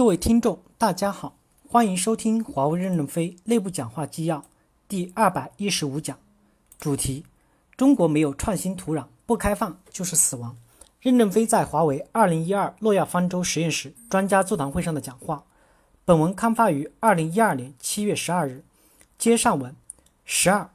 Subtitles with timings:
[0.00, 1.36] 各位听众，大家好，
[1.68, 4.46] 欢迎收听华为任正非内部讲话纪要
[4.88, 6.18] 第二百一十五讲，
[6.78, 7.26] 主题：
[7.76, 10.56] 中国没有创新土壤，不开放就是死亡。
[11.00, 15.44] 任正非在华为二零一二诺亚方舟实验室专家座谈会上的讲话。
[16.06, 18.64] 本文刊发于二零一二年七月十二日。
[19.18, 19.76] 接上文。
[20.24, 20.70] 十二，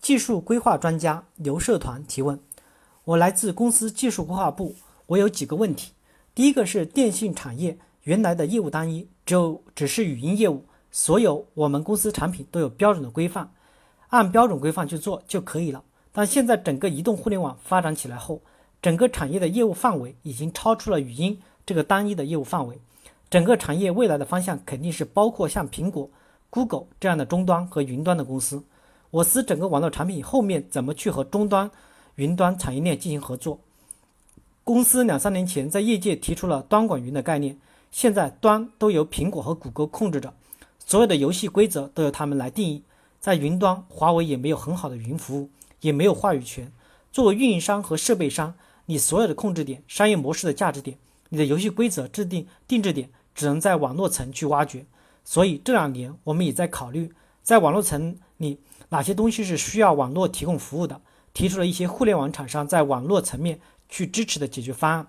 [0.00, 2.40] 技术规划专家刘社团提问：
[3.04, 4.76] 我来自公司技术规划部，
[5.08, 5.92] 我有几个问题。
[6.34, 7.76] 第一个是电信产业。
[8.04, 13.52] 原来的业务单一，只有只是语音业务，所有我们公司产品都有标准的规范，
[14.08, 15.82] 按标准规范去做就可以了。
[16.12, 18.40] 但现在整个移动互联网发展起来后，
[18.80, 22.80] 整个产业的业务范围已经超出了语音这个单一的业务范围，
[23.28, 26.08] 整个产业未来的方向肯定是包括像苹果、
[26.48, 28.62] Google 这样的终端和云端的公司。
[29.10, 31.70] 我司整个网络产品后面怎么去和终端、
[32.14, 33.60] 云端产业链进行合作？
[34.64, 37.58] 公司两三年前在业界提出了端管云的概念。
[37.90, 40.32] 现在端都由苹果和谷歌控制着，
[40.78, 42.84] 所有的游戏规则都由他们来定义。
[43.18, 46.72] 在云端，华为也没有很好的云服务，也没有话语权。
[47.12, 48.54] 作为运营商和设备商，
[48.86, 50.96] 你所有的控制点、商业模式的价值点、
[51.28, 54.86] 你的游戏规则制定定制点，只能在网络层去挖掘。
[55.24, 61.02] 所以这两年我们也在考虑，在网络层里哪些东西是需要网络提供服务的，
[61.34, 65.08] 提出了一些互联网厂商在网络层面去支持的解决方案。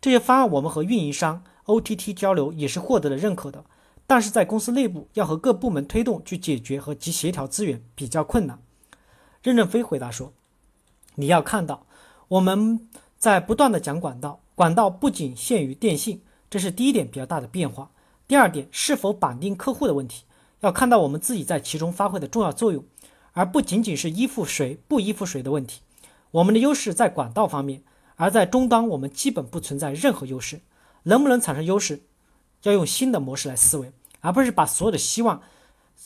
[0.00, 1.42] 这些方案我们和运营商。
[1.66, 3.64] OTT 交流也是获得了认可的，
[4.06, 8.58] 但是在公司内部要和各部门推动去解决和及协调资源比较困难。
[9.42, 10.32] 任正非回答说
[11.16, 11.86] ：“你要看到，
[12.28, 17.90] 我们在不断的讲管道，管道不仅限于电信，这是第一点比较大的变化。
[18.26, 20.24] 第二点，是否绑定客户的问题，
[20.60, 22.84] 要看到我们自己在其中发挥的重要作用，
[23.32, 25.80] 而不仅仅是依附谁不依附谁的问题。
[26.32, 27.82] 我们的优势在管道方面，
[28.16, 30.60] 而在终端我们基本不存在任何优势。”
[31.04, 32.02] 能不能产生优势，
[32.62, 35.42] 要用新的模式来思维，而不是把所有的希望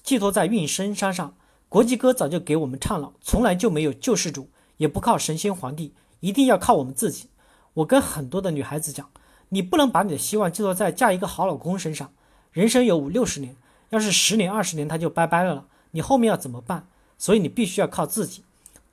[0.03, 1.35] 寄托在运营商上。
[1.69, 7.29] 国际歌早就给我们唱了，从来就没有救世主，也不靠神仙皇帝，一定要靠我们自己。
[7.73, 9.11] 我跟很多的女孩子讲，
[9.49, 12.13] 你不能把你的希望寄托在嫁一个好老公身上。
[12.53, 13.57] 人生有五六十年，
[13.91, 16.87] 要是十年二十年他就拜拜了了，你后面要怎么办？
[17.19, 18.45] 所以你必须要靠自己。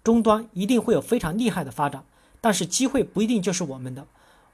[0.04, 2.04] 终端一定会有非常厉害的发展，
[2.40, 4.08] 但是机会不一定就是我们的。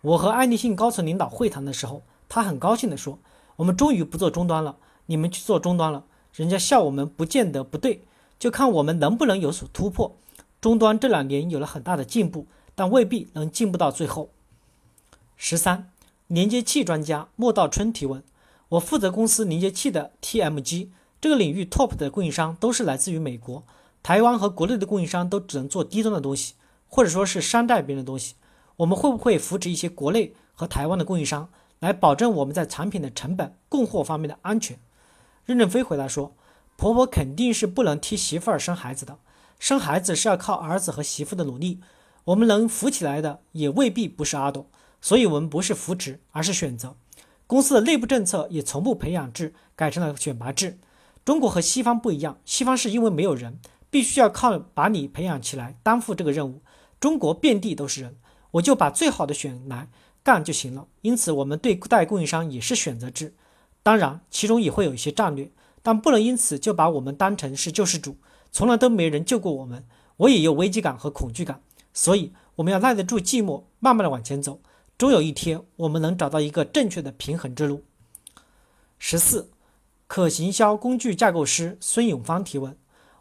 [0.07, 3.19] 我和爱立信高层领导会谈的时候，他很高兴地说
[3.57, 6.05] ：“我们终于不做终端了，你们去做终端了。
[6.33, 8.05] 人家笑我们不见得不对，
[8.39, 10.15] 就看我们能不能有所突破。
[10.61, 14.29] 终端这两年有了很大的进步，但未必能进步到最后。”
[15.35, 15.91] 十三，
[16.27, 18.23] 连接器专家莫道春提问：
[18.69, 20.87] 我负责公司连接器的 TMG
[21.19, 23.65] 这个领域 top 的供应商都是来自于美国、
[24.01, 26.53] 台湾和国内的供应商都只能做低端的东西，
[26.87, 28.35] 或者说是山寨别人的东西。
[28.77, 31.49] 我们会不会扶持一些国内和台湾的供应商，
[31.79, 34.79] 来保证我们在产品的成本、供货方面的安全？
[35.45, 36.35] 任正非回答说
[36.77, 39.17] ：“婆婆肯定是不能替媳妇儿生孩子的，
[39.57, 41.79] 生孩子是要靠儿子和媳妇的努力。
[42.25, 44.67] 我们能扶起来的，也未必不是阿斗。
[45.01, 46.95] 所以，我们不是扶持，而是选择。
[47.47, 50.77] 公司的内部政策也从不培养制改成了选拔制。
[51.25, 56.61] 中国和西方不一样，西方是因为没有人，必须要靠把你培养起来，担负这个任务。
[56.99, 58.15] 中国遍地都是人。”
[58.57, 59.89] 我就把最好的选来
[60.23, 60.87] 干就行了。
[61.01, 63.33] 因此，我们对待供应商也是选择制，
[63.81, 65.51] 当然其中也会有一些战略，
[65.81, 68.17] 但不能因此就把我们当成是救世主，
[68.51, 69.85] 从来都没人救过我们。
[70.17, 71.61] 我也有危机感和恐惧感，
[71.93, 74.59] 所以我们要耐得住寂寞，慢慢的往前走，
[74.97, 77.83] 终有一天我们能找到一个正确的平衡之路。
[78.97, 79.51] 十四，
[80.07, 82.75] 可行销工具架构师孙永芳提问：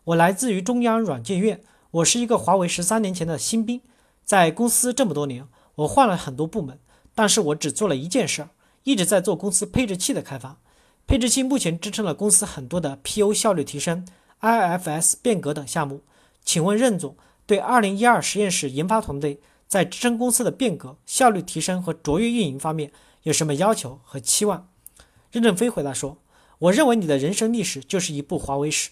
[0.04, 1.60] 我来自于中央软件院，
[1.90, 3.82] 我是一个华为十三年前的新兵。
[4.26, 6.80] 在公司这么多年，我换了很多部门，
[7.14, 8.50] 但是我只做了一件事儿，
[8.82, 10.58] 一直在做公司配置器的开发。
[11.06, 14.04] 配置器目前支撑了公司很多的 PO 效率提升、
[14.40, 16.02] IFS 变革等项目。
[16.44, 17.16] 请问任总
[17.46, 22.90] 对2012实验室研发团队在支撑公司的变革、效率提升和卓越运营方面
[23.22, 24.68] 有什么要求和期望？
[25.30, 26.18] 任正非回答说
[26.58, 28.90] ：“我认为你的人生历史就是一部华为史。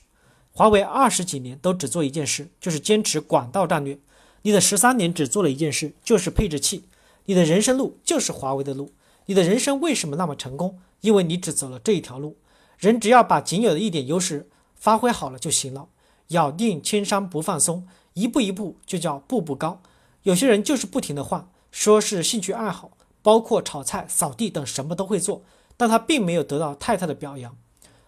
[0.53, 3.99] 华为二十几年都只做一件事，就是坚持管道战略。”
[4.47, 6.85] 你的十三年只做了一件事，就是配置器。
[7.25, 8.93] 你的人生路就是华为的路。
[9.25, 10.79] 你的人生为什么那么成功？
[11.01, 12.37] 因为你只走了这一条路。
[12.77, 15.89] 人只要把仅有的一点优势发挥好了就行了。
[16.29, 19.81] 咬定千山不放松，一步一步就叫步步高。
[20.25, 22.91] 有些人就是不停的换，说是兴趣爱好，
[23.23, 25.43] 包括炒菜、扫地等什么都会做，
[25.79, 27.57] 但他并没有得到太太的表扬。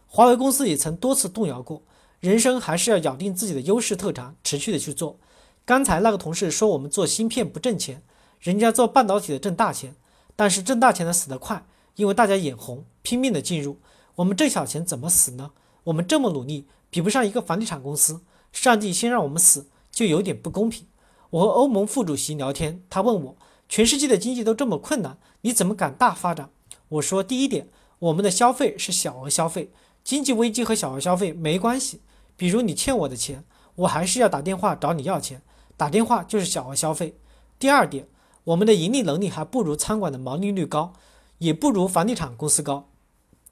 [0.07, 1.81] 华为公司也曾多次动摇过，
[2.21, 5.19] 人生还是要咬定自己的优势特长，持续的去做。
[5.67, 8.01] 刚才那个同事说我们做芯片不挣钱，
[8.39, 9.97] 人家做半导体的挣大钱，
[10.37, 11.67] 但是挣大钱的死得快，
[11.97, 13.79] 因为大家眼红，拼命的进入。
[14.15, 15.51] 我们挣小钱怎么死呢？
[15.83, 18.21] 我们这么努力，比不上一个房地产公司。
[18.53, 20.87] 上帝先让我们死，就有点不公平。
[21.31, 23.37] 我和欧盟副主席聊天，他问我，
[23.69, 26.51] 全世界的经济都这么困难，你怎么敢大发展？
[26.91, 27.67] 我说，第一点，
[27.99, 29.73] 我们的消费是小额消费，
[30.05, 32.03] 经济危机和小额消费没关系。
[32.37, 35.43] 比如你欠我的钱，我还是要打电话找你要钱，
[35.77, 37.19] 打电话就是小额消费。
[37.59, 38.09] 第二点，
[38.45, 40.93] 我们的盈利能力还不如餐馆的毛利率高，
[41.39, 42.89] 也不如房地产公司高。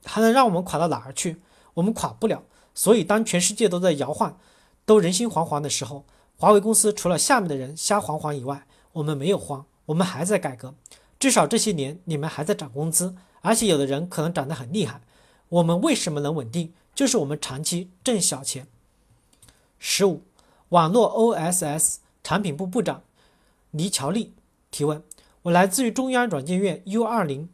[0.05, 1.41] 还能让我们垮到哪儿去？
[1.75, 2.43] 我们垮不了。
[2.75, 4.38] 所以，当全世界都在摇晃，
[4.85, 6.05] 都人心惶惶的时候，
[6.37, 10.75] 华为公司除了下面的人瞎惶惶以外，我们没有慌，我们还在改革。
[11.19, 15.00] 至少这些年，你们还在涨工资，而且有的人可能涨得很厉害。
[15.49, 16.73] 我们为什么能稳定？
[16.94, 18.67] 就是我们长期挣小钱。
[19.79, 20.23] 十五，
[20.70, 23.03] 网络 OSS 产品部部长
[23.71, 24.32] 黎乔利
[24.73, 25.00] 提问：
[25.43, 27.49] 我来自于中央软件院 U 二零。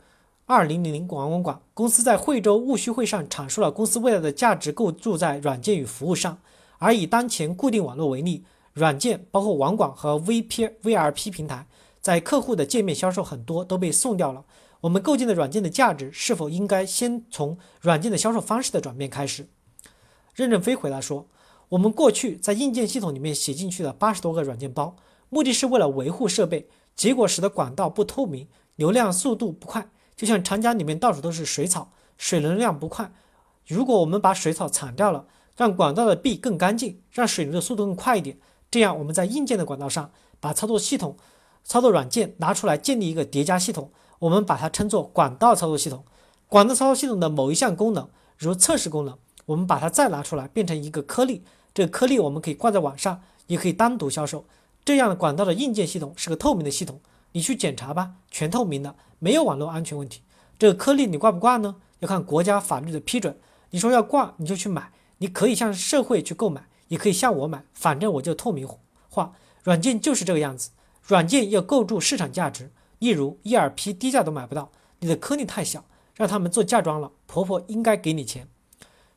[0.46, 6.40] 二零零零广广广公司在惠州务虚会上阐述了公司未来的价值构筑在软件与服务上，
[6.78, 11.68] 而以当前固定网络为例，软件包括网管和 VP、VRP 平台，
[12.00, 14.44] 在客户的界面销售很多都被送掉了。
[14.80, 19.46] 我们构建的软件的价值是否应该先从软件的销售方式的转变开始？
[20.34, 21.28] 任正非回答说
[21.70, 24.96] ：“我们过去在硬件系统里面写进去的八十多个软件包，
[25.28, 33.12] 目的是为了维护设备，结果使得管道不透明，流量速度不快。”就像长江里面到处都是水草，水流量不快。
[33.66, 35.26] 如果我们把水草铲掉了，
[35.56, 38.36] 让管道的壁更干净，让水流的速度更快一点，
[38.70, 41.16] 这样我们在硬件的管道上把操作系统、
[41.62, 46.04] 操作软件拿出来建立一个叠加系统，我们把它称作管道操作系统。
[46.48, 49.16] 管道操作系统的某一项功能，如测试功能，
[49.46, 54.44] 我们把它再拿出来变成一个颗粒，这个颗粒我们可以挂在网上，也可以单独销售。
[54.84, 57.00] 这样的管道的硬件系统是个透明的系统。
[57.32, 60.22] 你去检查吧，全透明的，没有网络安全问题。
[60.58, 61.76] 这个颗粒你挂不挂呢？
[62.00, 63.38] 要看国家法律的批准。
[63.70, 64.90] 你说要挂，你就去买。
[65.18, 68.66] 你可以向社会去购买，也可以向我买，反正我就透明
[69.08, 69.32] 化。
[69.62, 70.70] 软件就是这个样子，
[71.06, 72.72] 软件要构筑市场价值。
[72.98, 75.84] 例如 ERP 低价都买不到，你的颗粒太小，
[76.16, 78.48] 让他们做嫁妆了，婆婆应该给你钱。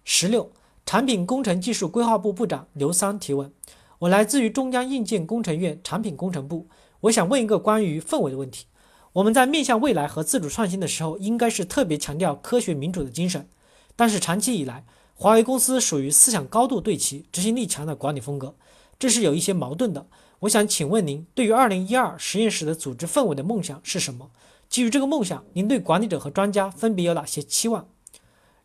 [0.04, 0.52] 十六，
[0.86, 3.52] 产品工程技术规划部部长刘桑提问：
[4.00, 6.68] 我来自于中央硬件工程院产品工程部。
[7.02, 8.66] 我想问一个关于氛围的问题：
[9.14, 13.48] 我们在面向未来和自主创新的时候，应该是特别强调科学民主的精神。
[13.96, 14.86] 但是长期以来，
[15.16, 18.56] 华为公司属于思想高度对齐、执行力强的管理风格，
[19.00, 20.08] 这是有一些矛盾的。
[20.42, 24.30] 我想请问您，对于二零一二实验室的组织氛围的梦想是什么？
[24.70, 27.88] 基于这个梦想，您对管理者和专家分别有哪些期望？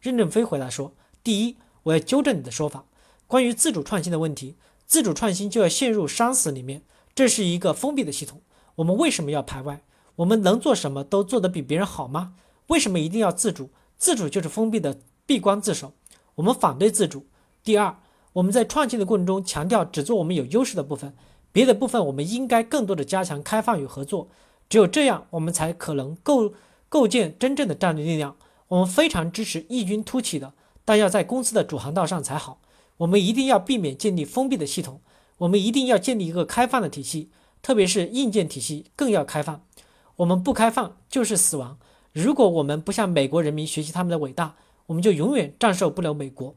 [0.01, 0.93] 任正非回答说：
[1.23, 1.57] 第一，
[1.89, 2.85] 我要纠正你的说法，
[3.27, 4.57] 关于自主创新的问题，
[4.87, 6.83] 自主创新就要陷入生死里面。
[7.15, 8.41] 这是一个封闭的系统，
[8.77, 9.83] 我们为什么要排外？
[10.17, 12.35] 我们能做什么都做得比别人好吗？
[12.69, 13.71] 为什么一定要自主？
[13.97, 15.95] 自主就是封闭的，闭关自守。
[16.37, 17.27] 我们反对自主。
[17.65, 17.99] 第二，
[18.35, 21.15] 我们在创新的过程中强调只做我们有优势的部分，
[21.51, 24.29] 别的部分我们应该更多的加强开放与合作。
[24.69, 26.53] 只有这样，我们才可能构
[26.89, 28.37] 构建真正的战略力量。
[28.69, 30.53] 我们非常支持异军突起的，
[30.89, 32.63] 但要在公司的主航道上才好。
[32.97, 35.03] 我们一定要避免建立封闭的系统。
[35.37, 37.29] 我们一定要建立一个开放的体系，
[37.61, 39.61] 特别是硬件体系更要开放。
[40.17, 41.77] 我们不开放就是死亡。
[42.15, 44.57] 如果我们不向美国人民学习他们的伟大，
[44.87, 46.55] 我们就永远战胜不了美国。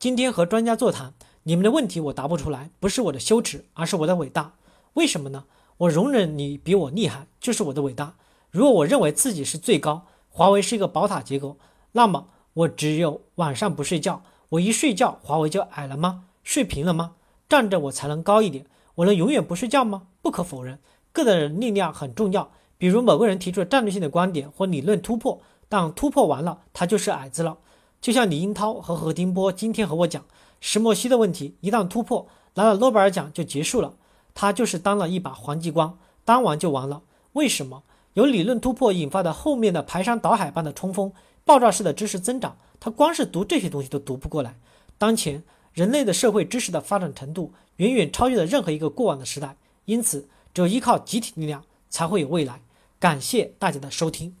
[0.00, 1.14] 今天和专家座谈，
[1.44, 4.54] 你们的问题我答不出来，不是我的羞耻，而是我的伟大。
[4.94, 5.44] 为什么呢？
[5.76, 8.16] 我容忍你比我厉害，就是我的伟大。
[8.50, 11.56] 如果我认为自己是最高，华为是一个宝塔结构，
[11.92, 14.22] 那么我只有晚上不睡觉。
[14.48, 16.24] 我一睡觉，华为就矮了吗？
[16.42, 17.12] 睡平了吗？
[17.50, 20.04] 站着我才能高一点，我能永远不睡觉吗？
[20.22, 20.78] 不可否认，
[21.12, 22.50] 个人力量很重要。
[22.78, 27.58] 比如某个人提出了战略性的观点或理论突破，但突破完了，他就是矮子了。
[28.00, 30.24] 就像李英涛和何丁波今天和我讲，
[30.58, 33.92] 石墨烯的问题一旦突破，拿了诺贝尔奖就结束了。
[34.32, 37.02] 他就是当了一把黄继光，当完就完了。
[37.34, 37.82] 为什么？
[38.14, 41.12] 有理论突破引发的后面的排山倒海般的冲锋，
[41.46, 44.56] 爆炸式的知识增长，他光是读这些东西都读不过来。
[44.98, 45.42] 当前。
[45.76, 52.62] 人类的社会知识的发展程度远远超越了任何一个过往的时代，因此，只有依靠集体力量才会有未来。
[52.98, 54.34] 感谢大家的收听。